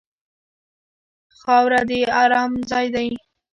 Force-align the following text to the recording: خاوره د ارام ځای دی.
خاوره 1.39 1.81
د 1.89 1.91
ارام 2.21 2.51
ځای 2.69 2.85
دی. 2.95 3.09